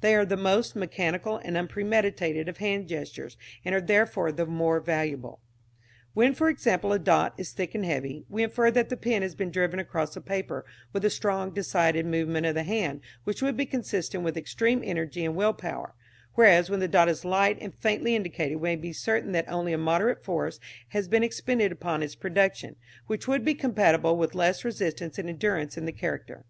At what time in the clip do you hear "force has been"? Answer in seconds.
20.24-21.22